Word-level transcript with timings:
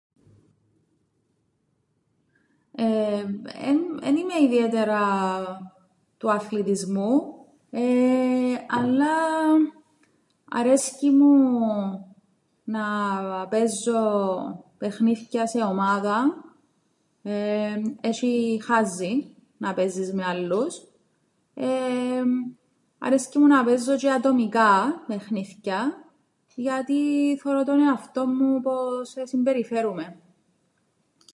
Εν 4.01 4.15
είμαι 4.15 4.43
ιδιαίτερα 4.43 4.99
του 6.17 6.31
αθλητισμού 6.31 7.21
αλλά 8.69 9.15
αρέσκει 10.51 11.09
μου 11.09 11.33
να 12.63 12.83
παίζω 13.47 14.03
παιχνίθκια 14.77 15.47
σε 15.47 15.59
ομάδαν, 15.61 16.43
έσ̆ει 18.01 18.59
χάζιν 18.65 19.25
να 19.57 19.73
παίζεις 19.73 20.13
με 20.13 20.23
άλλους. 20.23 20.81
Εεεμ 21.53 22.29
αρέσκει 22.99 23.37
μου 23.39 23.47
να 23.47 23.63
παίζω 23.63 23.93
τζ̆αι 23.95 24.05
ατομικά 24.11 25.03
παιχνίθκια 25.07 25.93
γιατί 26.55 27.01
θωρώ 27.41 27.63
τον 27.63 27.79
εαυτόν 27.79 28.29
μου 28.39 28.61
πώς 28.61 29.13
συμπεριφέρομαι. 29.23 30.15